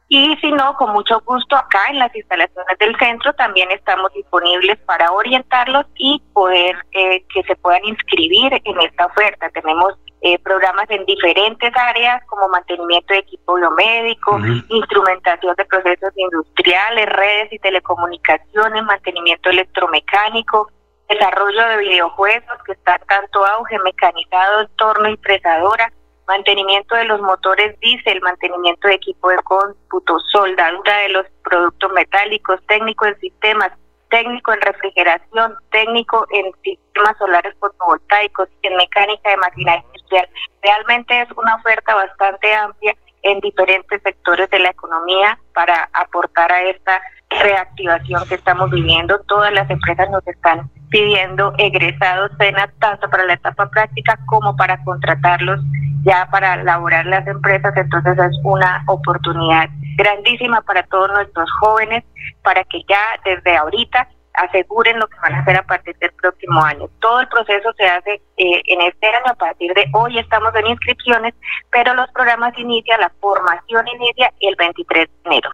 y 0.10 0.36
si 0.38 0.52
no, 0.52 0.76
con 0.78 0.93
mucho 0.93 1.20
gusto 1.26 1.56
acá 1.56 1.80
en 1.89 2.00
las 2.00 2.15
instalaciones 2.15 2.78
del 2.80 2.96
centro 2.98 3.34
también 3.34 3.70
estamos 3.72 4.12
disponibles 4.13 4.78
para 4.86 5.12
orientarlos 5.12 5.86
y 5.96 6.22
poder 6.34 6.78
eh, 6.93 7.26
que 7.34 7.43
se 7.43 7.56
puedan 7.58 7.84
inscribir 7.84 8.54
en 8.63 8.82
esta 8.82 9.08
oferta. 9.08 9.50
Tenemos 9.50 9.96
eh, 10.22 10.39
programas 10.39 10.89
en 10.89 11.06
diferentes 11.06 11.72
áreas 11.76 12.24
como 12.28 12.48
mantenimiento 12.48 13.13
de 13.13 13.20
equipo 13.20 13.56
biomédico, 13.56 14.39
instrumentación 14.70 15.54
de 15.58 15.65
procesos 15.65 16.13
industriales, 16.15 17.06
redes 17.08 17.52
y 17.52 17.60
telecomunicaciones, 17.60 18.84
mantenimiento 18.86 19.50
electromecánico, 19.50 20.72
desarrollo 21.10 21.67
de 21.67 21.78
videojuegos 21.78 22.63
que 22.65 22.72
está 22.72 22.98
tanto 23.08 23.46
auge, 23.46 23.78
mecanizado, 23.80 24.67
torno 24.78 25.10
y 25.10 25.17
fresadora, 25.17 25.91
mantenimiento 26.28 26.96
de 26.96 27.06
los 27.06 27.22
motores 27.22 27.80
diésel, 27.80 28.22
mantenimiento 28.22 28.88
de 28.88 28.96
equipo 28.96 29.30
de 29.30 29.38
cómputo, 29.38 30.20
soldadura 30.32 30.98
de 31.00 31.10
los 31.10 31.26
productos 31.44 31.92
metálicos, 31.94 32.60
técnico 32.68 33.06
en 33.06 33.20
sistemas, 33.20 33.72
técnico 34.10 34.54
en 34.54 34.62
refrigeración, 34.62 35.56
técnico 35.72 36.26
en 36.32 36.52
sistemas 36.63 37.18
solares 37.18 37.56
fotovoltaicos, 37.60 38.50
en 38.62 38.76
mecánica 38.76 39.30
de 39.30 39.38
maquinaria 39.38 39.84
industrial. 39.86 40.30
Realmente 40.62 41.22
es 41.22 41.30
una 41.36 41.56
oferta 41.56 41.96
bastante 41.96 42.54
amplia 42.54 42.96
en 43.24 43.40
diferentes 43.40 44.02
sectores 44.04 44.50
de 44.50 44.60
la 44.60 44.70
economía 44.70 45.40
para 45.54 45.90
aportar 45.94 46.52
a 46.52 46.62
esta 46.63 47.02
reactivación 47.30 48.28
que 48.28 48.36
estamos 48.36 48.70
viviendo. 48.70 49.20
Todas 49.28 49.52
las 49.54 49.70
empresas 49.70 50.10
nos 50.10 50.26
están 50.28 50.70
pidiendo 50.90 51.54
egresados 51.58 52.32
CENA 52.38 52.72
tanto 52.80 53.10
para 53.10 53.26
la 53.26 53.34
etapa 53.34 53.70
práctica 53.70 54.18
como 54.28 54.56
para 54.56 54.82
contratarlos 54.84 55.60
ya 56.08 56.28
para 56.32 56.63
laborar 56.63 57.06
las 57.06 57.28
empresas. 57.28 57.76
Entonces 57.76 58.17
es 58.17 58.39
una 58.43 58.84
oportunidad 58.88 59.70
grandísima 59.98 60.62
para 60.62 60.82
todos 60.84 61.12
nuestros 61.12 61.52
jóvenes 61.60 62.06
para 62.43 62.63
que 62.63 62.82
ya 62.88 63.02
desde 63.26 63.58
ahorita 63.58 64.08
aseguren 64.34 64.98
lo 65.00 65.08
que 65.08 65.20
van 65.20 65.34
a 65.34 65.39
hacer 65.39 65.58
a 65.58 65.63
partir 65.63 65.98
del 65.98 66.13
próximo 66.13 66.63
año. 66.63 66.88
Todo 67.00 67.20
el 67.22 67.28
proceso 67.28 67.74
se 67.76 67.86
hace 67.86 68.22
eh, 68.38 68.62
en 68.65 68.82
este 68.82 69.08
año, 69.08 69.32
a 69.32 69.34
partir 69.34 69.74
de 69.74 69.88
hoy 69.93 70.20
estamos 70.20 70.54
en 70.56 70.67
inscripciones, 70.67 71.34
pero 71.72 71.96
los 71.96 72.08
programas 72.12 72.56
inician, 72.58 73.02
la 73.02 73.12
formación 73.20 73.88
inicia 73.88 74.32
el 74.39 74.56
23 74.56 75.08
de 75.08 75.13
enero. 75.26 75.50